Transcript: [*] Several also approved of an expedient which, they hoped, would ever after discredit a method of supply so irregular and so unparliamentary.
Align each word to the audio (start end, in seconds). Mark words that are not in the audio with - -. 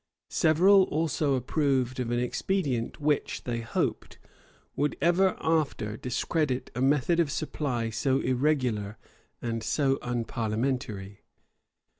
[*] 0.21 0.23
Several 0.29 0.85
also 0.85 1.35
approved 1.35 1.99
of 1.99 2.09
an 2.09 2.17
expedient 2.17 2.99
which, 2.99 3.43
they 3.43 3.61
hoped, 3.61 4.17
would 4.75 4.97
ever 4.99 5.37
after 5.39 5.95
discredit 5.95 6.71
a 6.73 6.81
method 6.81 7.19
of 7.19 7.29
supply 7.29 7.91
so 7.91 8.19
irregular 8.19 8.97
and 9.43 9.61
so 9.61 9.99
unparliamentary. 10.01 11.19